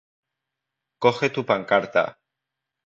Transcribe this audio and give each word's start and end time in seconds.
Coge 1.07 1.31
tu 1.37 1.45
pancarta 1.53 2.05